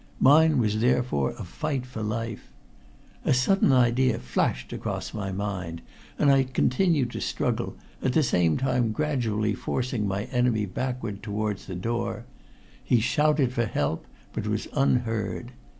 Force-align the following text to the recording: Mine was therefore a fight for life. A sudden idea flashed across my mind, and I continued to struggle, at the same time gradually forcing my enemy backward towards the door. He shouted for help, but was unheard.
Mine 0.19 0.57
was 0.57 0.79
therefore 0.79 1.35
a 1.37 1.43
fight 1.43 1.85
for 1.85 2.01
life. 2.01 2.49
A 3.23 3.35
sudden 3.35 3.71
idea 3.71 4.17
flashed 4.17 4.73
across 4.73 5.13
my 5.13 5.31
mind, 5.31 5.83
and 6.17 6.31
I 6.31 6.41
continued 6.41 7.11
to 7.11 7.19
struggle, 7.21 7.75
at 8.01 8.13
the 8.13 8.23
same 8.23 8.57
time 8.57 8.93
gradually 8.93 9.53
forcing 9.53 10.07
my 10.07 10.23
enemy 10.31 10.65
backward 10.65 11.21
towards 11.21 11.67
the 11.67 11.75
door. 11.75 12.25
He 12.83 12.99
shouted 12.99 13.53
for 13.53 13.65
help, 13.67 14.07
but 14.33 14.47
was 14.47 14.67
unheard. 14.73 15.51